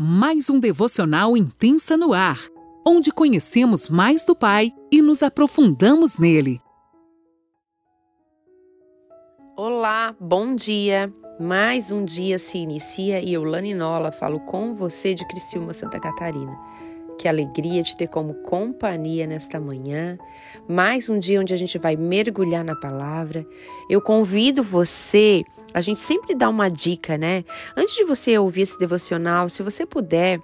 mais 0.00 0.48
um 0.48 0.60
devocional 0.60 1.36
intensa 1.36 1.96
no 1.96 2.12
ar, 2.12 2.38
onde 2.86 3.10
conhecemos 3.10 3.88
mais 3.88 4.24
do 4.24 4.32
Pai 4.32 4.70
e 4.92 5.02
nos 5.02 5.24
aprofundamos 5.24 6.18
nele. 6.18 6.60
Olá, 9.56 10.14
bom 10.20 10.54
dia. 10.54 11.12
Mais 11.40 11.90
um 11.90 12.04
dia 12.04 12.38
se 12.38 12.58
inicia 12.58 13.20
e 13.20 13.34
eu, 13.34 13.42
Lani 13.42 13.74
Nola, 13.74 14.12
falo 14.12 14.38
com 14.38 14.72
você 14.72 15.14
de 15.14 15.26
Criciúma, 15.26 15.72
Santa 15.72 15.98
Catarina. 15.98 16.56
Que 17.18 17.26
alegria 17.26 17.82
de 17.82 17.96
ter 17.96 18.06
como 18.06 18.32
companhia 18.32 19.26
nesta 19.26 19.58
manhã. 19.58 20.16
Mais 20.68 21.08
um 21.08 21.18
dia 21.18 21.40
onde 21.40 21.52
a 21.52 21.56
gente 21.56 21.76
vai 21.76 21.96
mergulhar 21.96 22.64
na 22.64 22.76
palavra. 22.76 23.44
Eu 23.90 24.00
convido 24.00 24.62
você, 24.62 25.42
a 25.74 25.80
gente 25.80 25.98
sempre 25.98 26.32
dá 26.32 26.48
uma 26.48 26.70
dica, 26.70 27.18
né? 27.18 27.44
Antes 27.76 27.96
de 27.96 28.04
você 28.04 28.38
ouvir 28.38 28.62
esse 28.62 28.78
devocional, 28.78 29.48
se 29.48 29.64
você 29.64 29.84
puder, 29.84 30.38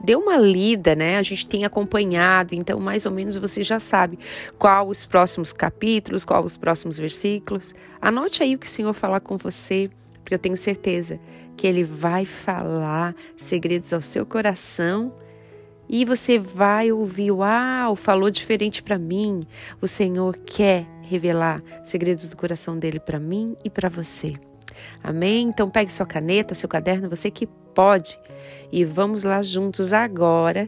dê 0.00 0.14
uma 0.14 0.36
lida, 0.36 0.94
né? 0.94 1.18
A 1.18 1.22
gente 1.22 1.44
tem 1.44 1.64
acompanhado, 1.64 2.54
então 2.54 2.78
mais 2.78 3.04
ou 3.04 3.10
menos 3.10 3.36
você 3.36 3.64
já 3.64 3.80
sabe 3.80 4.16
qual 4.56 4.86
os 4.86 5.04
próximos 5.04 5.52
capítulos, 5.52 6.24
qual 6.24 6.44
os 6.44 6.56
próximos 6.56 6.98
versículos. 6.98 7.74
Anote 8.00 8.44
aí 8.44 8.54
o 8.54 8.58
que 8.60 8.68
o 8.68 8.70
Senhor 8.70 8.94
falar 8.94 9.18
com 9.18 9.36
você, 9.36 9.90
porque 10.22 10.34
eu 10.34 10.38
tenho 10.38 10.56
certeza 10.56 11.18
que 11.56 11.66
ele 11.66 11.82
vai 11.82 12.24
falar 12.24 13.12
segredos 13.36 13.92
ao 13.92 14.00
seu 14.00 14.24
coração 14.24 15.12
e 15.92 16.06
você 16.06 16.38
vai 16.38 16.90
ouvir, 16.90 17.30
uau, 17.30 17.94
falou 17.94 18.30
diferente 18.30 18.82
para 18.82 18.98
mim. 18.98 19.46
O 19.78 19.86
Senhor 19.86 20.34
quer 20.38 20.86
revelar 21.02 21.62
segredos 21.84 22.30
do 22.30 22.36
coração 22.36 22.78
dele 22.78 22.98
para 22.98 23.20
mim 23.20 23.54
e 23.62 23.68
para 23.68 23.90
você. 23.90 24.32
Amém? 25.04 25.48
Então 25.48 25.68
pegue 25.68 25.92
sua 25.92 26.06
caneta, 26.06 26.54
seu 26.54 26.66
caderno, 26.66 27.10
você 27.10 27.30
que 27.30 27.46
pode. 27.46 28.18
E 28.72 28.86
vamos 28.86 29.22
lá 29.22 29.42
juntos 29.42 29.92
agora 29.92 30.66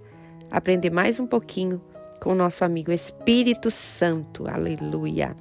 aprender 0.50 0.90
mais 0.90 1.18
um 1.18 1.26
pouquinho 1.26 1.80
com 2.20 2.32
o 2.32 2.34
nosso 2.34 2.62
amigo 2.62 2.92
Espírito 2.92 3.70
Santo. 3.70 4.46
Aleluia. 4.46 5.34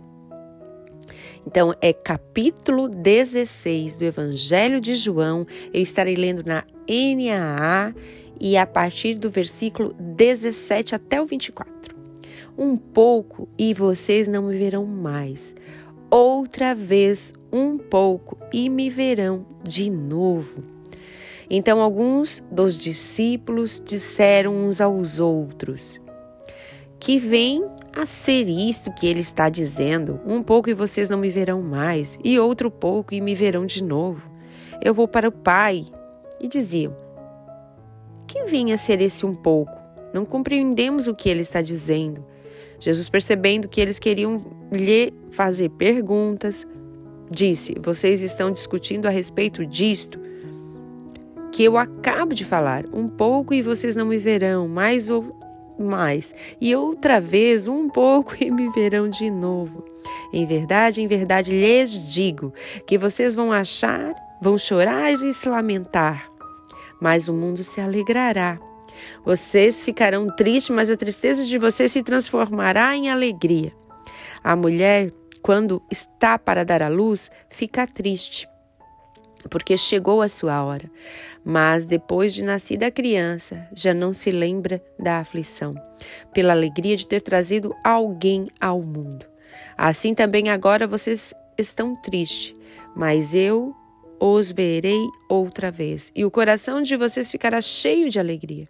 Então, 1.45 1.75
é 1.81 1.91
capítulo 1.91 2.87
16 2.87 3.97
do 3.97 4.05
Evangelho 4.05 4.79
de 4.79 4.95
João. 4.95 5.45
Eu 5.73 5.81
estarei 5.81 6.15
lendo 6.15 6.41
na 6.45 6.63
NAA 6.87 7.93
e 8.39 8.57
a 8.57 8.65
partir 8.65 9.15
do 9.15 9.29
versículo 9.29 9.93
17 9.99 10.95
até 10.95 11.21
o 11.21 11.25
24. 11.25 11.95
Um 12.57 12.77
pouco 12.77 13.47
e 13.57 13.73
vocês 13.73 14.27
não 14.27 14.43
me 14.43 14.57
verão 14.57 14.85
mais. 14.85 15.55
Outra 16.09 16.75
vez, 16.75 17.33
um 17.51 17.77
pouco 17.77 18.37
e 18.51 18.69
me 18.69 18.89
verão 18.89 19.45
de 19.63 19.89
novo. 19.89 20.63
Então, 21.49 21.81
alguns 21.81 22.43
dos 22.51 22.77
discípulos 22.77 23.81
disseram 23.83 24.55
uns 24.55 24.79
aos 24.79 25.19
outros: 25.19 25.99
Que 26.99 27.17
vem 27.17 27.65
a 27.95 28.05
ser 28.05 28.47
isto 28.47 28.93
que 28.93 29.07
ele 29.07 29.19
está 29.19 29.49
dizendo: 29.49 30.19
Um 30.25 30.43
pouco 30.43 30.69
e 30.69 30.73
vocês 30.73 31.09
não 31.09 31.17
me 31.17 31.29
verão 31.29 31.61
mais, 31.61 32.19
e 32.23 32.39
outro 32.39 32.69
pouco 32.69 33.13
e 33.13 33.21
me 33.21 33.33
verão 33.33 33.65
de 33.65 33.83
novo. 33.83 34.29
Eu 34.81 34.93
vou 34.93 35.07
para 35.07 35.29
o 35.29 35.31
Pai. 35.31 35.85
E 36.41 36.47
diziam: 36.47 36.95
que 38.33 38.45
vinha 38.45 38.73
a 38.73 38.77
ser 38.79 38.99
esse 38.99 39.27
um 39.27 39.35
pouco? 39.35 39.71
Não 40.11 40.25
compreendemos 40.25 41.05
o 41.05 41.13
que 41.13 41.29
ele 41.29 41.41
está 41.41 41.61
dizendo. 41.61 42.25
Jesus, 42.79 43.07
percebendo 43.07 43.67
que 43.67 43.79
eles 43.79 43.99
queriam 43.99 44.37
lhe 44.71 45.13
fazer 45.29 45.69
perguntas, 45.69 46.65
disse: 47.29 47.75
Vocês 47.79 48.23
estão 48.23 48.51
discutindo 48.51 49.05
a 49.05 49.11
respeito 49.11 49.63
disto 49.63 50.19
que 51.51 51.63
eu 51.63 51.77
acabo 51.77 52.33
de 52.33 52.43
falar. 52.43 52.85
Um 52.91 53.07
pouco 53.07 53.53
e 53.53 53.61
vocês 53.61 53.95
não 53.95 54.07
me 54.07 54.17
verão, 54.17 54.67
mais 54.67 55.11
ou 55.11 55.37
mais, 55.79 56.33
e 56.59 56.75
outra 56.75 57.21
vez 57.21 57.67
um 57.67 57.87
pouco 57.87 58.35
e 58.41 58.49
me 58.49 58.67
verão 58.69 59.07
de 59.07 59.29
novo. 59.29 59.85
Em 60.33 60.45
verdade, 60.45 61.01
em 61.01 61.07
verdade 61.07 61.51
lhes 61.51 61.91
digo 62.11 62.51
que 62.87 62.97
vocês 62.97 63.35
vão 63.35 63.51
achar, 63.51 64.13
vão 64.41 64.57
chorar 64.57 65.11
e 65.13 65.33
se 65.33 65.47
lamentar, 65.47 66.32
mas 67.03 67.27
o 67.27 67.33
mundo 67.33 67.61
se 67.63 67.81
alegrará. 67.81 68.57
Vocês 69.25 69.83
ficarão 69.83 70.33
tristes, 70.33 70.73
mas 70.73 70.89
a 70.89 70.95
tristeza 70.95 71.43
de 71.43 71.57
vocês 71.57 71.91
se 71.91 72.01
transformará 72.01 72.95
em 72.95 73.09
alegria. 73.09 73.73
A 74.41 74.55
mulher, 74.55 75.11
quando 75.41 75.83
está 75.91 76.39
para 76.39 76.63
dar 76.63 76.81
à 76.81 76.87
luz, 76.87 77.29
fica 77.49 77.85
triste, 77.85 78.47
porque 79.49 79.75
chegou 79.75 80.21
a 80.21 80.29
sua 80.29 80.63
hora. 80.63 80.89
Mas 81.43 81.85
depois 81.85 82.33
de 82.33 82.41
nascida 82.41 82.87
a 82.87 82.91
criança, 82.91 83.67
já 83.75 83.93
não 83.93 84.13
se 84.13 84.31
lembra 84.31 84.81
da 84.97 85.19
aflição, 85.19 85.75
pela 86.33 86.53
alegria 86.53 86.95
de 86.95 87.05
ter 87.05 87.21
trazido 87.21 87.75
alguém 87.83 88.47
ao 88.61 88.81
mundo. 88.81 89.25
Assim 89.77 90.15
também 90.15 90.49
agora 90.49 90.87
vocês 90.87 91.33
estão 91.57 91.97
tristes, 91.97 92.55
mas 92.95 93.35
eu 93.35 93.75
os 94.25 94.53
verei 94.53 95.09
outra 95.27 95.69
vez, 95.69 96.09
e 96.15 96.23
o 96.23 96.31
coração 96.31 96.81
de 96.81 96.95
vocês 96.95 97.29
ficará 97.29 97.61
cheio 97.61 98.09
de 98.09 98.21
alegria. 98.21 98.65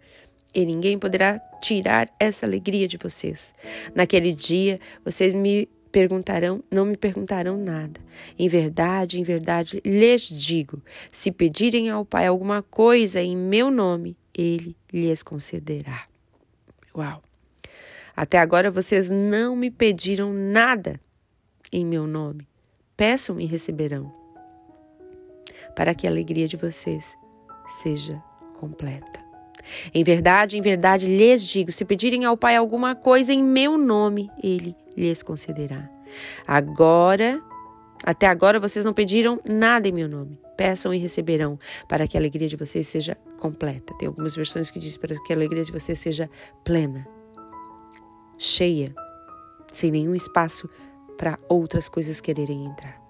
E 0.52 0.66
ninguém 0.66 0.98
poderá 0.98 1.38
tirar 1.62 2.12
essa 2.18 2.44
alegria 2.44 2.88
de 2.88 2.96
vocês. 2.96 3.54
Naquele 3.94 4.32
dia, 4.32 4.80
vocês 5.04 5.32
me 5.32 5.68
perguntarão, 5.92 6.60
não 6.68 6.84
me 6.84 6.96
perguntarão 6.96 7.56
nada. 7.56 8.00
Em 8.36 8.48
verdade, 8.48 9.20
em 9.20 9.22
verdade, 9.22 9.80
lhes 9.84 10.28
digo: 10.28 10.82
se 11.12 11.30
pedirem 11.30 11.88
ao 11.88 12.04
Pai 12.04 12.26
alguma 12.26 12.60
coisa 12.60 13.22
em 13.22 13.36
meu 13.36 13.70
nome, 13.70 14.16
ele 14.36 14.76
lhes 14.92 15.22
concederá. 15.22 16.08
Uau! 16.96 17.22
Até 18.16 18.38
agora 18.38 18.72
vocês 18.72 19.08
não 19.08 19.54
me 19.54 19.70
pediram 19.70 20.32
nada 20.32 21.00
em 21.70 21.86
meu 21.86 22.08
nome. 22.08 22.48
Peçam 22.96 23.38
e 23.40 23.46
receberão 23.46 24.23
para 25.74 25.94
que 25.94 26.06
a 26.06 26.10
alegria 26.10 26.46
de 26.46 26.56
vocês 26.56 27.16
seja 27.66 28.22
completa. 28.54 29.24
Em 29.94 30.04
verdade, 30.04 30.58
em 30.58 30.62
verdade 30.62 31.06
lhes 31.06 31.44
digo: 31.44 31.72
se 31.72 31.84
pedirem 31.84 32.24
ao 32.24 32.36
Pai 32.36 32.56
alguma 32.56 32.94
coisa 32.94 33.32
em 33.32 33.42
meu 33.42 33.78
nome, 33.78 34.30
ele 34.42 34.76
lhes 34.96 35.22
concederá. 35.22 35.88
Agora, 36.46 37.42
até 38.04 38.26
agora 38.26 38.60
vocês 38.60 38.84
não 38.84 38.92
pediram 38.92 39.40
nada 39.44 39.88
em 39.88 39.92
meu 39.92 40.08
nome. 40.08 40.38
Peçam 40.56 40.94
e 40.94 40.98
receberão, 40.98 41.58
para 41.88 42.06
que 42.06 42.16
a 42.16 42.20
alegria 42.20 42.46
de 42.46 42.56
vocês 42.56 42.86
seja 42.86 43.16
completa. 43.38 43.92
Tem 43.98 44.06
algumas 44.06 44.36
versões 44.36 44.70
que 44.70 44.78
diz 44.78 44.96
para 44.96 45.16
que 45.24 45.32
a 45.32 45.36
alegria 45.36 45.64
de 45.64 45.72
vocês 45.72 45.98
seja 45.98 46.30
plena, 46.62 47.08
cheia, 48.38 48.94
sem 49.72 49.90
nenhum 49.90 50.14
espaço 50.14 50.68
para 51.16 51.38
outras 51.48 51.88
coisas 51.88 52.20
quererem 52.20 52.66
entrar. 52.66 53.03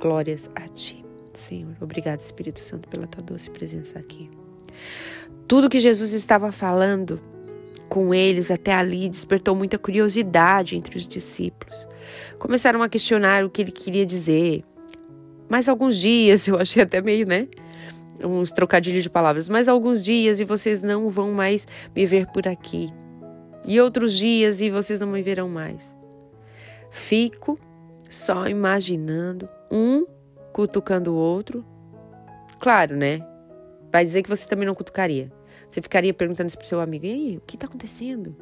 Glórias 0.00 0.50
a 0.54 0.66
Ti, 0.66 1.04
Senhor. 1.34 1.76
Obrigado, 1.80 2.20
Espírito 2.20 2.58
Santo, 2.60 2.88
pela 2.88 3.06
Tua 3.06 3.22
doce 3.22 3.50
presença 3.50 3.98
aqui. 3.98 4.30
Tudo 5.46 5.68
que 5.68 5.78
Jesus 5.78 6.14
estava 6.14 6.50
falando 6.50 7.20
com 7.88 8.14
eles 8.14 8.50
até 8.50 8.72
ali 8.72 9.08
despertou 9.08 9.54
muita 9.54 9.76
curiosidade 9.76 10.76
entre 10.76 10.96
os 10.96 11.06
discípulos. 11.06 11.86
Começaram 12.38 12.82
a 12.82 12.88
questionar 12.88 13.44
o 13.44 13.50
que 13.50 13.60
ele 13.60 13.72
queria 13.72 14.06
dizer. 14.06 14.64
Mais 15.50 15.68
alguns 15.68 15.98
dias, 15.98 16.46
eu 16.48 16.56
achei 16.56 16.82
até 16.82 17.02
meio, 17.02 17.26
né? 17.26 17.48
Uns 18.24 18.52
trocadilhos 18.52 19.02
de 19.02 19.10
palavras. 19.10 19.48
Mais 19.48 19.68
alguns 19.68 20.02
dias 20.02 20.40
e 20.40 20.44
vocês 20.44 20.82
não 20.82 21.10
vão 21.10 21.32
mais 21.32 21.66
me 21.94 22.06
ver 22.06 22.26
por 22.28 22.46
aqui. 22.48 22.88
E 23.66 23.78
outros 23.80 24.16
dias 24.16 24.60
e 24.60 24.70
vocês 24.70 25.00
não 25.00 25.08
me 25.08 25.20
verão 25.20 25.48
mais. 25.48 25.94
Fico 26.90 27.58
só 28.10 28.48
imaginando 28.48 29.48
um 29.70 30.04
cutucando 30.52 31.12
o 31.12 31.16
outro. 31.16 31.64
Claro, 32.58 32.96
né? 32.96 33.24
Vai 33.90 34.04
dizer 34.04 34.22
que 34.22 34.28
você 34.28 34.46
também 34.46 34.66
não 34.66 34.74
cutucaria. 34.74 35.32
Você 35.70 35.80
ficaria 35.80 36.12
perguntando 36.12 36.52
para 36.52 36.64
o 36.64 36.68
seu 36.68 36.80
amigo: 36.80 37.06
e 37.06 37.12
aí, 37.12 37.36
o 37.36 37.40
que 37.40 37.56
está 37.56 37.66
acontecendo? 37.66 38.36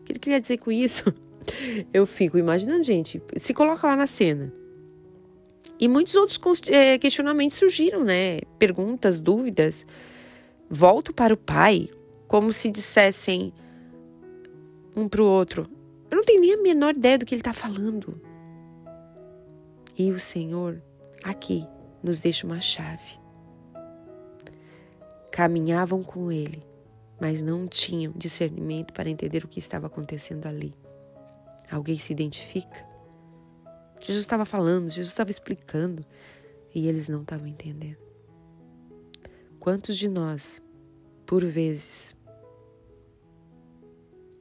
O 0.00 0.04
que 0.04 0.12
ele 0.12 0.18
queria 0.18 0.40
dizer 0.40 0.56
com 0.56 0.72
isso? 0.72 1.04
Eu 1.92 2.06
fico 2.06 2.38
imaginando, 2.38 2.82
gente, 2.82 3.22
se 3.36 3.52
coloca 3.52 3.86
lá 3.86 3.94
na 3.94 4.06
cena. 4.06 4.52
E 5.78 5.88
muitos 5.88 6.14
outros 6.14 6.38
eh, 6.68 6.98
questionamentos 6.98 7.56
surgiram, 7.58 8.04
né? 8.04 8.40
Perguntas, 8.58 9.20
dúvidas. 9.20 9.86
Volto 10.68 11.12
para 11.12 11.34
o 11.34 11.36
pai, 11.36 11.88
como 12.26 12.52
se 12.52 12.70
dissessem 12.70 13.52
um 14.96 15.08
para 15.08 15.22
o 15.22 15.26
outro: 15.26 15.66
Eu 16.10 16.16
não 16.16 16.24
tenho 16.24 16.40
nem 16.40 16.54
a 16.54 16.62
menor 16.62 16.94
ideia 16.94 17.18
do 17.18 17.26
que 17.26 17.34
ele 17.34 17.40
está 17.40 17.52
falando. 17.52 18.29
E 19.96 20.10
o 20.10 20.20
Senhor 20.20 20.82
aqui 21.22 21.66
nos 22.02 22.20
deixa 22.20 22.46
uma 22.46 22.60
chave. 22.60 23.18
Caminhavam 25.30 26.02
com 26.02 26.30
Ele, 26.30 26.62
mas 27.20 27.42
não 27.42 27.68
tinham 27.68 28.12
discernimento 28.16 28.92
para 28.92 29.10
entender 29.10 29.44
o 29.44 29.48
que 29.48 29.58
estava 29.58 29.86
acontecendo 29.86 30.46
ali. 30.46 30.74
Alguém 31.70 31.96
se 31.96 32.12
identifica? 32.12 32.88
Jesus 34.00 34.24
estava 34.24 34.44
falando, 34.44 34.88
Jesus 34.88 35.08
estava 35.08 35.30
explicando 35.30 36.04
e 36.74 36.88
eles 36.88 37.08
não 37.08 37.22
estavam 37.22 37.46
entendendo. 37.46 37.98
Quantos 39.58 39.96
de 39.98 40.08
nós, 40.08 40.62
por 41.26 41.44
vezes, 41.44 42.16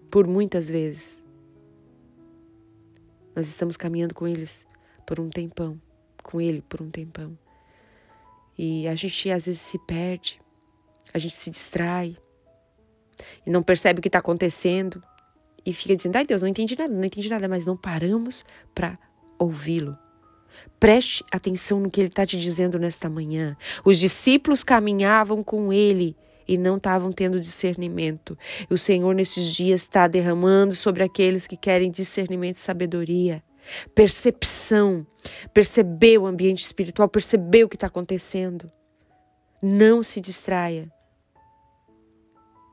por 0.09 0.25
muitas 0.25 0.69
vezes, 0.69 1.23
nós 3.35 3.47
estamos 3.47 3.75
caminhando 3.75 4.15
com 4.15 4.27
eles 4.27 4.65
por 5.09 5.19
um 5.19 5.27
tempão, 5.27 5.81
com 6.21 6.39
ele 6.39 6.61
por 6.61 6.83
um 6.83 6.91
tempão. 6.91 7.35
E 8.55 8.87
a 8.87 8.93
gente 8.93 9.31
às 9.31 9.47
vezes 9.47 9.59
se 9.59 9.79
perde, 9.79 10.39
a 11.11 11.17
gente 11.17 11.35
se 11.35 11.49
distrai 11.49 12.15
e 13.43 13.49
não 13.49 13.63
percebe 13.63 13.97
o 13.97 14.01
que 14.03 14.07
está 14.07 14.19
acontecendo 14.19 15.01
e 15.65 15.73
fica 15.73 15.95
dizendo: 15.95 16.15
ai 16.15 16.27
Deus, 16.27 16.43
não 16.43 16.47
entendi 16.47 16.77
nada, 16.77 16.93
não 16.93 17.03
entendi 17.03 17.27
nada, 17.27 17.47
mas 17.47 17.65
não 17.65 17.75
paramos 17.75 18.45
para 18.75 18.99
ouvi-lo. 19.39 19.97
Preste 20.79 21.25
atenção 21.31 21.79
no 21.79 21.89
que 21.89 22.01
ele 22.01 22.09
está 22.09 22.23
te 22.23 22.37
dizendo 22.37 22.77
nesta 22.77 23.09
manhã. 23.09 23.57
Os 23.83 23.97
discípulos 23.97 24.63
caminhavam 24.63 25.43
com 25.43 25.73
ele 25.73 26.15
e 26.47 26.55
não 26.55 26.77
estavam 26.77 27.11
tendo 27.11 27.39
discernimento. 27.39 28.37
O 28.69 28.77
Senhor, 28.77 29.15
nesses 29.15 29.51
dias, 29.51 29.81
está 29.81 30.07
derramando 30.07 30.75
sobre 30.75 31.01
aqueles 31.01 31.47
que 31.47 31.57
querem 31.57 31.89
discernimento 31.89 32.57
e 32.57 32.59
sabedoria. 32.59 33.43
Percepção, 33.93 35.05
perceber 35.53 36.17
o 36.17 36.25
ambiente 36.25 36.63
espiritual, 36.63 37.07
perceber 37.07 37.63
o 37.63 37.69
que 37.69 37.75
está 37.75 37.87
acontecendo. 37.87 38.69
Não 39.61 40.01
se 40.03 40.21
distraia. 40.21 40.91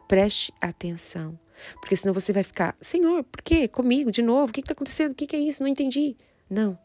Preste 0.09 0.53
atenção. 0.61 1.39
Porque 1.81 1.97
senão 1.97 2.15
você 2.15 2.33
vai 2.33 2.43
ficar, 2.43 2.77
Senhor, 2.81 3.25
por 3.25 3.43
quê? 3.43 3.67
Comigo, 3.67 4.11
de 4.11 4.23
novo? 4.23 4.51
O 4.51 4.53
que 4.53 4.61
está 4.61 4.73
acontecendo? 4.73 5.13
O 5.13 5.15
que, 5.15 5.35
é 5.35 5.39
isso? 5.39 5.63
Não 5.63 5.69
entendi. 5.69 6.17
Não. 6.49 6.79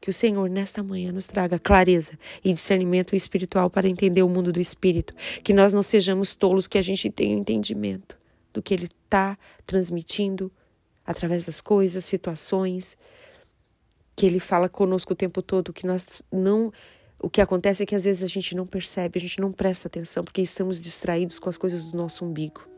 Que 0.00 0.10
o 0.10 0.12
Senhor, 0.12 0.48
nesta 0.48 0.82
manhã, 0.82 1.12
nos 1.12 1.26
traga 1.26 1.58
clareza 1.58 2.18
e 2.42 2.52
discernimento 2.52 3.14
espiritual 3.14 3.70
para 3.70 3.88
entender 3.88 4.22
o 4.22 4.28
mundo 4.28 4.52
do 4.52 4.60
espírito. 4.60 5.14
Que 5.44 5.52
nós 5.52 5.72
não 5.72 5.82
sejamos 5.82 6.34
tolos, 6.34 6.66
que 6.66 6.78
a 6.78 6.82
gente 6.82 7.10
tenha 7.10 7.36
um 7.36 7.40
entendimento 7.40 8.18
do 8.52 8.62
que 8.62 8.74
Ele 8.74 8.86
está 8.86 9.38
transmitindo 9.66 10.50
através 11.08 11.42
das 11.44 11.62
coisas, 11.62 12.04
situações. 12.04 12.98
Que 14.14 14.26
Ele 14.26 14.38
fala 14.38 14.68
conosco 14.68 15.14
o 15.14 15.16
tempo 15.16 15.40
todo, 15.40 15.72
que 15.72 15.86
nós 15.86 16.22
não. 16.30 16.70
O 17.18 17.30
que 17.30 17.40
acontece 17.40 17.82
é 17.82 17.86
que 17.86 17.94
às 17.94 18.04
vezes 18.04 18.22
a 18.22 18.26
gente 18.26 18.54
não 18.54 18.66
percebe, 18.66 19.18
a 19.18 19.20
gente 19.20 19.40
não 19.40 19.50
presta 19.50 19.88
atenção, 19.88 20.22
porque 20.22 20.42
estamos 20.42 20.78
distraídos 20.78 21.38
com 21.38 21.48
as 21.48 21.56
coisas 21.56 21.86
do 21.86 21.96
nosso 21.96 22.24
umbigo. 22.24 22.68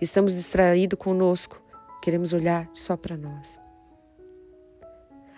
Estamos 0.00 0.34
distraídos 0.34 0.98
conosco, 0.98 1.60
queremos 2.00 2.32
olhar 2.32 2.70
só 2.72 2.96
para 2.96 3.16
nós. 3.16 3.60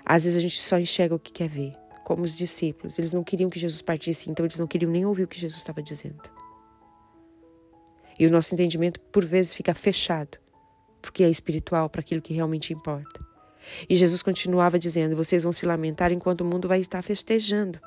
Às 0.04 0.24
vezes 0.24 0.38
a 0.38 0.42
gente 0.42 0.60
só 0.60 0.78
enxerga 0.78 1.14
o 1.14 1.18
que 1.18 1.32
quer 1.32 1.48
ver, 1.48 1.72
como 2.04 2.22
os 2.22 2.36
discípulos. 2.36 2.98
Eles 2.98 3.12
não 3.12 3.24
queriam 3.24 3.50
que 3.50 3.58
Jesus 3.58 3.82
partisse, 3.82 4.30
então 4.30 4.44
eles 4.44 4.58
não 4.58 4.66
queriam 4.66 4.92
nem 4.92 5.04
ouvir 5.04 5.24
o 5.24 5.28
que 5.28 5.38
Jesus 5.38 5.58
estava 5.60 5.82
dizendo. 5.82 6.22
E 8.18 8.26
o 8.26 8.30
nosso 8.30 8.54
entendimento, 8.54 9.00
por 9.00 9.24
vezes, 9.24 9.54
fica 9.54 9.74
fechado, 9.74 10.38
porque 11.08 11.24
é 11.24 11.30
espiritual 11.30 11.88
para 11.88 12.02
aquilo 12.02 12.20
que 12.20 12.34
realmente 12.34 12.70
importa. 12.70 13.18
E 13.88 13.96
Jesus 13.96 14.22
continuava 14.22 14.78
dizendo: 14.78 15.16
Vocês 15.16 15.42
vão 15.42 15.52
se 15.52 15.64
lamentar 15.64 16.12
enquanto 16.12 16.42
o 16.42 16.44
mundo 16.44 16.68
vai 16.68 16.80
estar 16.80 17.00
festejando. 17.00 17.80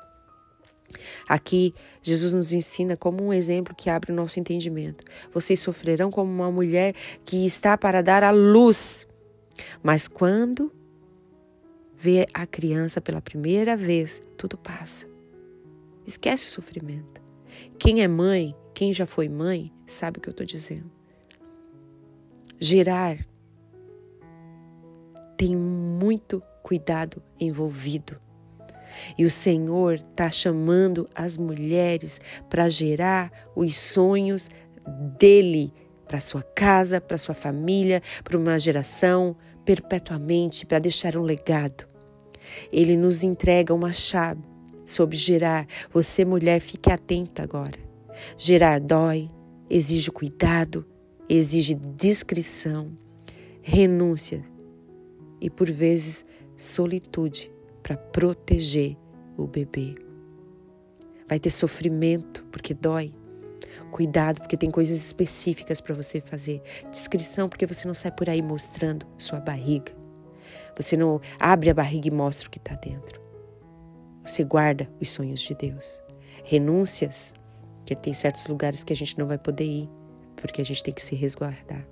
Aqui, 1.28 1.72
Jesus 2.02 2.32
nos 2.32 2.52
ensina 2.52 2.96
como 2.96 3.22
um 3.22 3.32
exemplo 3.32 3.76
que 3.76 3.88
abre 3.88 4.10
o 4.10 4.14
nosso 4.14 4.40
entendimento. 4.40 5.04
Vocês 5.32 5.60
sofrerão 5.60 6.10
como 6.10 6.32
uma 6.32 6.50
mulher 6.50 6.96
que 7.24 7.46
está 7.46 7.78
para 7.78 8.02
dar 8.02 8.24
à 8.24 8.32
luz. 8.32 9.06
Mas 9.82 10.08
quando 10.08 10.72
vê 11.96 12.26
a 12.34 12.44
criança 12.44 13.00
pela 13.00 13.20
primeira 13.20 13.76
vez, 13.76 14.20
tudo 14.36 14.58
passa. 14.58 15.08
Esquece 16.04 16.46
o 16.46 16.50
sofrimento. 16.50 17.22
Quem 17.78 18.02
é 18.02 18.08
mãe, 18.08 18.54
quem 18.74 18.92
já 18.92 19.06
foi 19.06 19.28
mãe, 19.28 19.72
sabe 19.86 20.18
o 20.18 20.20
que 20.20 20.28
eu 20.28 20.32
estou 20.32 20.44
dizendo. 20.44 21.01
Gerar 22.62 23.18
tem 25.36 25.56
muito 25.56 26.40
cuidado 26.62 27.20
envolvido. 27.40 28.20
E 29.18 29.24
o 29.24 29.30
Senhor 29.32 29.94
está 29.94 30.30
chamando 30.30 31.10
as 31.12 31.36
mulheres 31.36 32.20
para 32.48 32.68
gerar 32.68 33.32
os 33.56 33.76
sonhos 33.76 34.48
dele 35.18 35.74
para 36.06 36.20
sua 36.20 36.44
casa, 36.44 37.00
para 37.00 37.18
sua 37.18 37.34
família, 37.34 38.00
para 38.22 38.38
uma 38.38 38.56
geração 38.60 39.36
perpetuamente, 39.64 40.64
para 40.64 40.78
deixar 40.78 41.16
um 41.16 41.22
legado. 41.22 41.84
Ele 42.72 42.96
nos 42.96 43.24
entrega 43.24 43.74
uma 43.74 43.92
chave 43.92 44.42
sobre 44.84 45.16
gerar. 45.16 45.66
Você, 45.92 46.24
mulher, 46.24 46.60
fique 46.60 46.92
atenta 46.92 47.42
agora. 47.42 47.80
Gerar 48.38 48.78
dói, 48.78 49.28
exige 49.68 50.12
cuidado, 50.12 50.86
exige 51.28 51.74
discrição, 51.74 52.96
renúncia 53.62 54.44
e, 55.40 55.48
por 55.48 55.70
vezes, 55.70 56.24
solitude 56.56 57.50
para 57.82 57.96
proteger 57.96 58.96
o 59.36 59.46
bebê. 59.46 59.94
Vai 61.28 61.38
ter 61.38 61.50
sofrimento 61.50 62.44
porque 62.52 62.74
dói. 62.74 63.12
Cuidado, 63.90 64.40
porque 64.40 64.56
tem 64.56 64.70
coisas 64.70 64.96
específicas 64.96 65.80
para 65.80 65.94
você 65.94 66.20
fazer. 66.20 66.62
Discrição, 66.90 67.48
porque 67.48 67.66
você 67.66 67.86
não 67.86 67.94
sai 67.94 68.10
por 68.10 68.28
aí 68.28 68.40
mostrando 68.40 69.06
sua 69.18 69.40
barriga. 69.40 69.92
Você 70.76 70.96
não 70.96 71.20
abre 71.38 71.70
a 71.70 71.74
barriga 71.74 72.08
e 72.08 72.10
mostra 72.10 72.48
o 72.48 72.50
que 72.50 72.58
está 72.58 72.74
dentro. 72.74 73.20
Você 74.24 74.44
guarda 74.44 74.88
os 75.00 75.10
sonhos 75.10 75.40
de 75.40 75.54
Deus. 75.54 76.02
Renúncias, 76.44 77.34
que 77.84 77.94
tem 77.94 78.14
certos 78.14 78.46
lugares 78.46 78.84
que 78.84 78.92
a 78.92 78.96
gente 78.96 79.18
não 79.18 79.26
vai 79.26 79.38
poder 79.38 79.64
ir, 79.64 79.90
porque 80.42 80.60
a 80.60 80.64
gente 80.64 80.82
tem 80.82 80.92
que 80.92 81.02
se 81.02 81.14
resguardar. 81.14 81.86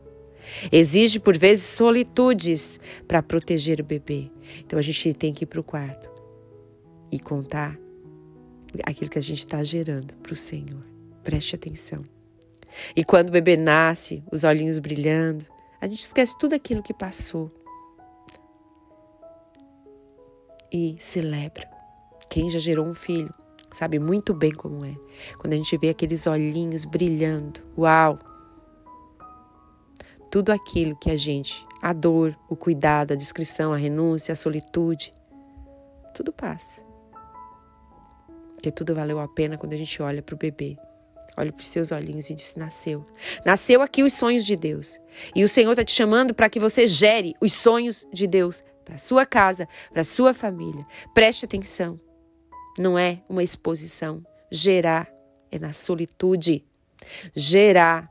Exige, 0.73 1.21
por 1.21 1.37
vezes, 1.37 1.65
solitudes 1.65 2.81
para 3.07 3.23
proteger 3.23 3.81
o 3.81 3.85
bebê. 3.85 4.29
Então 4.59 4.77
a 4.77 4.83
gente 4.83 5.15
tem 5.15 5.33
que 5.33 5.45
ir 5.45 5.47
para 5.47 5.61
o 5.61 5.65
quarto 5.65 6.11
e 7.13 7.19
contar 7.21 7.79
aquilo 8.85 9.09
que 9.09 9.19
a 9.19 9.23
gente 9.23 9.39
está 9.39 9.63
gerando 9.63 10.13
para 10.15 10.33
o 10.33 10.37
Senhor. 10.37 10.85
Preste 11.23 11.55
atenção. 11.55 12.05
E 12.95 13.05
quando 13.05 13.29
o 13.29 13.33
bebê 13.33 13.57
nasce, 13.57 14.23
os 14.33 14.43
olhinhos 14.43 14.79
brilhando, 14.79 15.47
a 15.81 15.87
gente 15.87 16.01
esquece 16.01 16.37
tudo 16.37 16.55
aquilo 16.55 16.83
que 16.83 16.93
passou 16.93 17.51
e 20.73 20.97
celebra. 20.99 21.69
Quem 22.29 22.51
já 22.51 22.59
gerou 22.59 22.85
um 22.85 22.95
filho 22.95 23.33
sabe 23.71 24.01
muito 24.01 24.35
bem 24.35 24.51
como 24.51 24.85
é. 24.85 24.97
Quando 25.39 25.53
a 25.53 25.57
gente 25.57 25.77
vê 25.79 25.91
aqueles 25.91 26.27
olhinhos 26.27 26.85
brilhando, 26.85 27.61
uau! 27.79 28.19
Tudo 30.31 30.51
aquilo 30.51 30.97
que 30.97 31.11
a 31.11 31.17
gente, 31.17 31.67
a 31.83 31.93
dor, 31.93 32.39
o 32.49 32.55
cuidado, 32.55 33.13
a 33.13 33.17
discrição, 33.17 33.73
a 33.73 33.77
renúncia, 33.77 34.33
a 34.33 34.37
solitude, 34.37 35.13
tudo 36.15 36.33
passa. 36.33 36.83
Porque 38.55 38.71
tudo 38.71 38.95
valeu 38.95 39.19
a 39.19 39.27
pena 39.27 39.57
quando 39.57 39.73
a 39.73 39.77
gente 39.77 40.03
olha 40.03 40.23
para 40.23 40.35
o 40.35 40.39
bebê, 40.39 40.77
olha 41.37 41.51
para 41.51 41.61
os 41.61 41.69
seus 41.69 41.91
olhinhos 41.91 42.29
e 42.29 42.35
diz: 42.35 42.55
Nasceu. 42.55 43.05
Nasceu 43.45 43.81
aqui 43.81 44.03
os 44.03 44.13
sonhos 44.13 44.45
de 44.45 44.55
Deus. 44.55 44.99
E 45.35 45.43
o 45.43 45.49
Senhor 45.49 45.73
está 45.73 45.85
te 45.85 45.93
chamando 45.93 46.35
para 46.35 46.49
que 46.49 46.61
você 46.61 46.87
gere 46.87 47.35
os 47.41 47.53
sonhos 47.53 48.07
de 48.13 48.27
Deus 48.27 48.63
para 48.85 48.99
sua 48.99 49.25
casa, 49.25 49.67
para 49.93 50.05
sua 50.05 50.35
família. 50.35 50.87
Preste 51.15 51.45
atenção. 51.45 51.99
Não 52.79 52.99
é 52.99 53.23
uma 53.29 53.43
exposição. 53.43 54.23
Gerar 54.51 55.11
é 55.51 55.59
na 55.59 55.73
solitude. 55.73 56.65
Gerar 57.35 58.11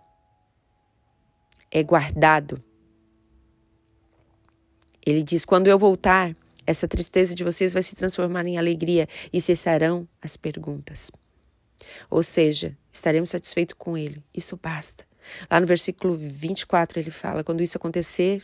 é 1.72 1.84
guardado. 1.84 2.62
Ele 5.06 5.24
diz: 5.24 5.46
Quando 5.46 5.68
eu 5.68 5.80
voltar, 5.80 6.36
essa 6.66 6.88
tristeza 6.88 7.34
de 7.34 7.44
vocês 7.44 7.74
vai 7.74 7.82
se 7.82 7.96
transformar 7.96 8.46
em 8.46 8.58
alegria 8.58 9.08
e 9.34 9.42
cessarão 9.42 10.08
as 10.22 10.38
perguntas. 10.38 11.12
Ou 12.10 12.22
seja, 12.22 12.78
estaremos 12.92 13.30
satisfeitos 13.30 13.76
com 13.78 13.98
ele. 13.98 14.24
Isso 14.34 14.58
basta. 14.62 15.06
Lá 15.50 15.60
no 15.60 15.66
versículo 15.66 16.16
24 16.16 17.00
ele 17.00 17.12
fala: 17.12 17.44
Quando 17.44 17.64
isso 17.64 17.78
acontecer, 17.78 18.44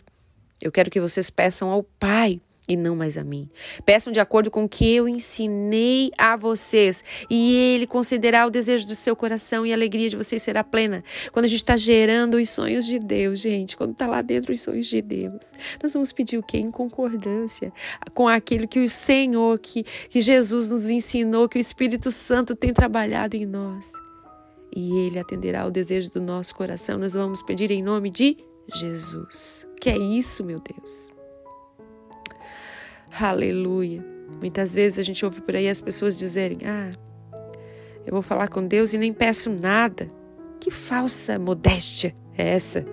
eu 0.62 0.72
quero 0.72 0.90
que 0.90 1.00
vocês 1.00 1.30
peçam 1.30 1.70
ao 1.70 1.84
Pai 1.84 2.42
e 2.68 2.76
não 2.76 2.96
mais 2.96 3.18
a 3.18 3.24
mim. 3.24 3.50
Peçam 3.86 4.12
de 4.12 4.20
acordo 4.20 4.50
com 4.50 4.64
o 4.64 4.70
que 4.70 4.94
eu 4.94 5.08
ensinei 5.08 6.12
a 6.18 6.36
vocês, 6.36 7.04
e 7.30 7.56
Ele 7.56 7.88
concederá 7.88 8.46
o 8.46 8.50
desejo 8.50 8.88
do 8.88 8.96
seu 8.96 9.16
coração 9.16 9.66
e 9.66 9.72
a 9.72 9.76
alegria 9.76 10.10
de 10.10 10.16
vocês 10.16 10.42
será 10.42 10.64
plena. 10.64 11.04
Quando 11.32 11.46
a 11.46 11.48
gente 11.48 11.60
está 11.60 11.78
gerando 11.78 12.38
os 12.38 12.50
sonhos 12.50 12.86
de 12.86 13.00
Deus, 13.00 13.40
gente, 13.40 13.78
quando 13.78 13.92
está 13.92 14.08
lá 14.08 14.22
dentro 14.22 14.52
os 14.52 14.62
sonhos 14.62 14.88
de 14.88 15.02
Deus, 15.02 15.52
nós 15.82 15.94
vamos 15.94 16.12
pedir 16.12 16.38
o 16.38 16.44
quê? 16.44 16.58
Em 16.58 16.72
concordância 16.72 17.72
com 18.14 18.28
aquilo 18.28 18.68
que 18.68 18.80
o 18.80 18.90
Senhor, 18.90 19.60
que, 19.60 19.84
que 19.84 20.22
Jesus 20.22 20.72
nos 20.72 20.90
ensinou, 20.90 21.48
que 21.48 21.58
o 21.58 21.60
Espírito 21.60 22.12
Santo 22.12 22.56
tem 22.56 22.74
trabalhado 22.74 23.36
em 23.36 23.46
nós. 23.46 23.92
E 24.76 24.92
Ele 24.98 25.20
atenderá 25.20 25.66
o 25.66 25.72
desejo 25.72 26.12
do 26.12 26.22
nosso 26.22 26.54
coração. 26.54 26.98
Nós 26.98 27.14
vamos 27.14 27.42
pedir 27.42 27.72
em 27.72 27.82
nome 27.82 28.10
de 28.10 28.38
Jesus. 28.74 29.66
Que 29.80 29.90
é 29.90 29.98
isso, 29.98 30.44
meu 30.44 30.60
Deus? 30.60 31.15
Aleluia. 33.18 34.04
Muitas 34.42 34.74
vezes 34.74 35.00
a 35.00 35.04
gente 35.04 35.24
ouve 35.24 35.40
por 35.40 35.56
aí 35.56 35.70
as 35.70 35.80
pessoas 35.80 36.18
dizerem: 36.18 36.60
Ah, 36.66 36.92
eu 38.06 38.12
vou 38.12 38.22
falar 38.22 38.50
com 38.50 38.68
Deus 38.68 38.92
e 38.92 38.98
nem 38.98 39.14
peço 39.14 39.50
nada. 39.50 40.10
Que 40.60 40.70
falsa 40.70 41.40
modéstia 41.40 42.14
é 42.38 42.50
essa? 42.50 42.86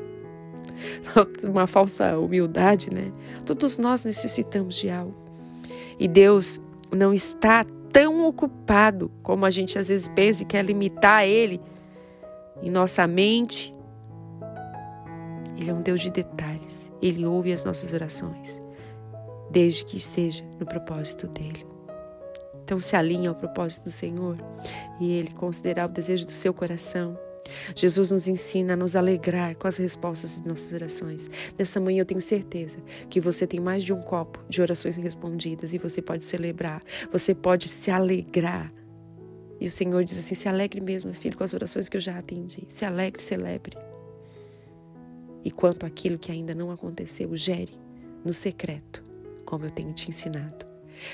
Uma 1.42 1.66
falsa 1.66 2.18
humildade, 2.18 2.92
né? 2.92 3.12
Todos 3.44 3.78
nós 3.78 4.04
necessitamos 4.04 4.76
de 4.76 4.90
algo. 4.90 5.14
E 5.98 6.06
Deus 6.06 6.60
não 6.92 7.12
está 7.12 7.64
tão 7.92 8.26
ocupado 8.26 9.10
como 9.22 9.44
a 9.44 9.50
gente 9.50 9.78
às 9.78 9.88
vezes 9.88 10.08
pensa 10.08 10.42
e 10.42 10.46
quer 10.46 10.64
limitar 10.64 11.24
Ele 11.24 11.60
em 12.62 12.70
nossa 12.70 13.06
mente. 13.06 13.74
Ele 15.56 15.70
é 15.70 15.74
um 15.74 15.82
Deus 15.82 16.00
de 16.00 16.10
detalhes. 16.10 16.92
Ele 17.02 17.26
ouve 17.26 17.52
as 17.52 17.64
nossas 17.64 17.92
orações, 17.92 18.61
desde 19.52 19.84
que 19.84 19.98
esteja 19.98 20.44
no 20.58 20.66
propósito 20.66 21.28
dele. 21.28 21.64
Então 22.64 22.80
se 22.80 22.96
alinhe 22.96 23.26
ao 23.26 23.34
propósito 23.34 23.84
do 23.84 23.90
Senhor 23.90 24.38
e 25.00 25.12
Ele 25.12 25.30
considerar 25.32 25.86
o 25.86 25.92
desejo 25.92 26.26
do 26.26 26.32
seu 26.32 26.54
coração. 26.54 27.18
Jesus 27.74 28.10
nos 28.10 28.28
ensina 28.28 28.72
a 28.72 28.76
nos 28.76 28.96
alegrar 28.96 29.56
com 29.56 29.68
as 29.68 29.76
respostas 29.76 30.40
de 30.40 30.48
nossas 30.48 30.72
orações. 30.72 31.28
Nessa 31.58 31.80
manhã 31.80 32.00
eu 32.00 32.06
tenho 32.06 32.20
certeza 32.20 32.78
que 33.10 33.20
você 33.20 33.46
tem 33.46 33.60
mais 33.60 33.84
de 33.84 33.92
um 33.92 34.00
copo 34.00 34.42
de 34.48 34.62
orações 34.62 34.96
respondidas 34.96 35.74
e 35.74 35.78
você 35.78 36.00
pode 36.00 36.24
celebrar, 36.24 36.82
você 37.10 37.34
pode 37.34 37.68
se 37.68 37.90
alegrar. 37.90 38.72
E 39.60 39.66
o 39.66 39.70
Senhor 39.70 40.02
diz 40.02 40.18
assim: 40.18 40.34
se 40.34 40.48
alegre 40.48 40.80
mesmo, 40.80 41.12
filho, 41.12 41.36
com 41.36 41.44
as 41.44 41.52
orações 41.52 41.88
que 41.88 41.96
eu 41.96 42.00
já 42.00 42.18
atendi. 42.18 42.64
Se 42.68 42.84
alegre, 42.84 43.20
celebre. 43.20 43.76
E 45.44 45.50
quanto 45.50 45.84
àquilo 45.84 46.18
que 46.18 46.32
ainda 46.32 46.54
não 46.54 46.70
aconteceu, 46.70 47.36
gere 47.36 47.78
no 48.24 48.32
secreto, 48.32 49.04
como 49.44 49.66
eu 49.66 49.70
tenho 49.70 49.92
te 49.92 50.08
ensinado. 50.08 50.66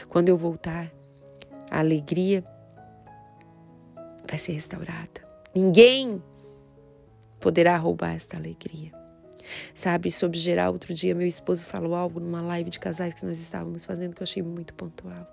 Quando 0.08 0.28
eu 0.28 0.36
voltar, 0.36 0.92
a 1.70 1.78
alegria 1.78 2.44
vai 4.28 4.38
ser 4.38 4.52
restaurada. 4.52 5.26
Ninguém 5.54 6.22
poderá 7.40 7.76
roubar 7.76 8.14
esta 8.14 8.36
alegria. 8.36 8.92
Sabe, 9.72 10.10
sobre 10.10 10.38
geral, 10.38 10.72
outro 10.72 10.92
dia 10.92 11.14
meu 11.14 11.26
esposo 11.26 11.64
falou 11.64 11.94
algo 11.94 12.20
numa 12.20 12.42
live 12.42 12.68
de 12.68 12.78
casais 12.78 13.14
que 13.14 13.24
nós 13.24 13.38
estávamos 13.40 13.84
fazendo 13.84 14.14
que 14.14 14.22
eu 14.22 14.24
achei 14.24 14.42
muito 14.42 14.74
pontual. 14.74 15.26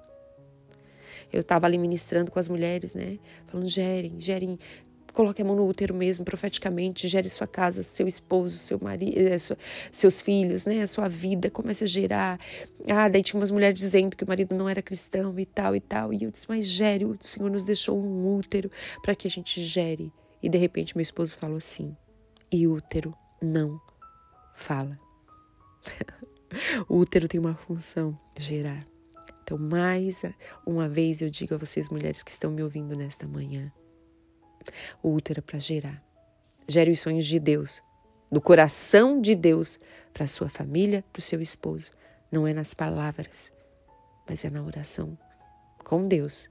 Eu 1.34 1.42
estava 1.42 1.66
ali 1.66 1.78
ministrando 1.78 2.32
com 2.32 2.40
as 2.40 2.48
mulheres, 2.48 2.94
né? 2.94 3.20
Falando, 3.48 3.68
gerem, 3.68 4.18
gerem 4.20 4.58
Coloque 5.15 5.41
a 5.41 5.45
mão 5.45 5.55
no 5.55 5.65
útero 5.65 5.93
mesmo, 5.93 6.25
profeticamente, 6.25 7.07
gere 7.07 7.29
sua 7.29 7.48
casa, 7.48 7.81
seu 7.81 8.05
esposo, 8.05 8.57
seu 8.57 8.77
marido, 8.81 9.17
eh, 9.17 9.38
seus 9.89 10.22
filhos, 10.22 10.65
né? 10.65 10.81
A 10.81 10.88
sua 10.88 11.07
vida, 11.07 11.50
comece 11.50 11.86
a 11.86 11.88
gerar. 11.88 12.38
Ah, 12.89 13.07
daí 13.07 13.24
tinha 13.24 13.39
umas 13.39 13.50
mulheres 13.50 13.79
dizendo 13.79 14.13
que 14.13 14.25
o 14.25 14.27
marido 14.27 14.53
não 14.53 14.67
era 14.67 14.81
cristão 14.81 15.39
e 15.39 15.45
tal 15.45 15.74
e 15.74 15.79
tal. 15.79 16.12
E 16.12 16.25
eu 16.25 16.31
disse, 16.31 16.45
mas 16.50 16.67
gere, 16.67 17.05
o 17.05 17.17
Senhor 17.22 17.50
nos 17.50 17.63
deixou 17.63 17.98
um 17.98 18.36
útero 18.36 18.69
para 19.01 19.15
que 19.15 19.25
a 19.25 19.31
gente 19.31 19.63
gere. 19.63 20.12
E 20.43 20.50
de 20.50 20.57
repente 20.57 20.98
meu 20.98 21.01
esposo 21.01 21.38
falou 21.38 21.55
assim: 21.55 21.95
e 22.51 22.67
útero 22.67 23.15
não 23.41 23.79
fala. 24.53 25.00
o 26.89 26.98
útero 26.98 27.29
tem 27.29 27.39
uma 27.39 27.55
função, 27.55 28.19
gerar. 28.38 28.86
Então, 29.43 29.57
mais 29.57 30.24
uma 30.65 30.89
vez 30.89 31.22
eu 31.22 31.29
digo 31.29 31.55
a 31.55 31.57
vocês, 31.57 31.88
mulheres 31.88 32.22
que 32.22 32.31
estão 32.31 32.51
me 32.51 32.62
ouvindo 32.62 32.98
nesta 32.98 33.25
manhã, 33.25 33.72
o 35.01 35.13
útero 35.13 35.39
é 35.39 35.41
para 35.41 35.60
gerar. 35.60 36.03
Gere 36.67 36.91
os 36.91 37.00
sonhos 37.00 37.25
de 37.25 37.39
Deus, 37.39 37.81
do 38.31 38.41
coração 38.41 39.22
de 39.22 39.36
Deus 39.36 39.79
para 40.13 40.27
sua 40.27 40.50
família, 40.50 41.03
para 41.12 41.19
o 41.19 41.22
seu 41.22 41.41
esposo. 41.41 41.91
Não 42.31 42.48
é 42.48 42.53
nas 42.53 42.74
palavras, 42.74 43.53
mas 44.27 44.43
é 44.43 44.50
na 44.50 44.63
oração 44.63 45.17
com 45.84 46.07
Deus. 46.07 46.50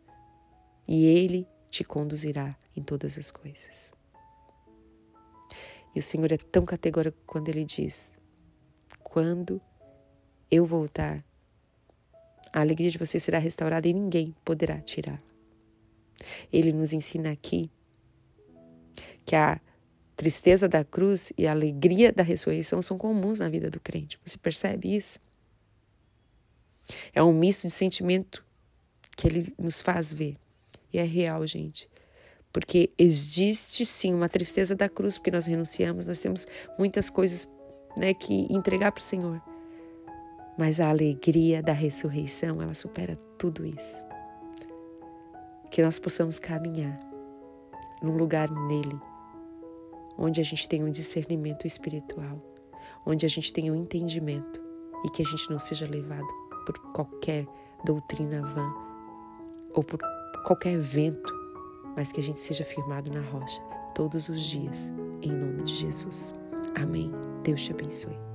E 0.86 1.04
Ele 1.04 1.46
te 1.70 1.82
conduzirá 1.82 2.56
em 2.76 2.82
todas 2.82 3.18
as 3.18 3.30
coisas. 3.30 3.92
E 5.94 5.98
o 5.98 6.02
Senhor 6.02 6.30
é 6.32 6.36
tão 6.36 6.64
categórico 6.64 7.18
quando 7.26 7.48
Ele 7.48 7.64
diz: 7.64 8.16
Quando 9.02 9.60
eu 10.50 10.64
voltar, 10.64 11.24
a 12.52 12.60
alegria 12.60 12.90
de 12.90 12.98
você 12.98 13.18
será 13.18 13.38
restaurada 13.38 13.88
e 13.88 13.92
ninguém 13.92 14.34
poderá 14.44 14.80
tirá-la. 14.80 15.20
Ele 16.52 16.72
nos 16.72 16.92
ensina 16.92 17.32
aqui 17.32 17.70
que 19.24 19.34
a 19.34 19.60
tristeza 20.16 20.68
da 20.68 20.84
cruz 20.84 21.32
e 21.36 21.46
a 21.46 21.50
alegria 21.50 22.12
da 22.12 22.22
ressurreição 22.22 22.80
são 22.80 22.96
comuns 22.96 23.38
na 23.38 23.48
vida 23.48 23.70
do 23.70 23.80
crente. 23.80 24.18
Você 24.24 24.38
percebe 24.38 24.94
isso? 24.94 25.18
É 27.12 27.22
um 27.22 27.32
misto 27.32 27.62
de 27.62 27.70
sentimento 27.70 28.44
que 29.16 29.26
ele 29.26 29.52
nos 29.58 29.82
faz 29.82 30.12
ver. 30.12 30.36
E 30.92 30.98
é 30.98 31.02
real, 31.02 31.46
gente. 31.46 31.88
Porque 32.52 32.90
existe 32.96 33.84
sim 33.84 34.14
uma 34.14 34.28
tristeza 34.28 34.76
da 34.76 34.88
cruz, 34.88 35.18
porque 35.18 35.30
nós 35.30 35.46
renunciamos, 35.46 36.06
nós 36.06 36.20
temos 36.20 36.46
muitas 36.78 37.10
coisas 37.10 37.48
né, 37.96 38.14
que 38.14 38.46
entregar 38.50 38.92
para 38.92 39.00
o 39.00 39.04
Senhor. 39.04 39.42
Mas 40.56 40.78
a 40.78 40.88
alegria 40.88 41.60
da 41.60 41.72
ressurreição, 41.72 42.62
ela 42.62 42.74
supera 42.74 43.16
tudo 43.38 43.66
isso. 43.66 44.04
Que 45.70 45.82
nós 45.82 45.98
possamos 45.98 46.38
caminhar 46.38 47.00
num 48.00 48.16
lugar 48.16 48.48
nele 48.48 49.00
onde 50.18 50.40
a 50.40 50.44
gente 50.44 50.68
tenha 50.68 50.84
um 50.84 50.90
discernimento 50.90 51.66
espiritual, 51.66 52.40
onde 53.06 53.26
a 53.26 53.28
gente 53.28 53.52
tenha 53.52 53.72
um 53.72 53.76
entendimento 53.76 54.60
e 55.04 55.10
que 55.10 55.22
a 55.22 55.24
gente 55.24 55.50
não 55.50 55.58
seja 55.58 55.86
levado 55.86 56.26
por 56.64 56.78
qualquer 56.92 57.46
doutrina 57.84 58.42
vã 58.42 58.72
ou 59.74 59.82
por 59.82 60.00
qualquer 60.44 60.78
vento, 60.78 61.32
mas 61.96 62.12
que 62.12 62.20
a 62.20 62.22
gente 62.22 62.40
seja 62.40 62.64
firmado 62.64 63.10
na 63.10 63.20
rocha 63.20 63.62
todos 63.94 64.28
os 64.28 64.42
dias, 64.42 64.92
em 65.22 65.30
nome 65.30 65.62
de 65.62 65.74
Jesus. 65.74 66.34
Amém. 66.74 67.12
Deus 67.42 67.62
te 67.62 67.72
abençoe. 67.72 68.33